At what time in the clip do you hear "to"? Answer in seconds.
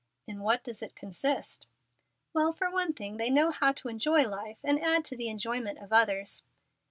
3.73-3.87, 5.05-5.15